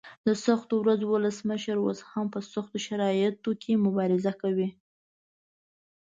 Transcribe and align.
د 0.27 0.29
سختو 0.45 0.73
ورځو 0.83 1.05
ولسمشر 1.11 1.75
اوس 1.81 1.99
هم 2.11 2.25
په 2.33 2.39
سختو 2.51 2.77
شرایطو 2.85 3.51
کې 3.61 3.81
مبارزه 3.85 4.33
کوي. 4.41 4.69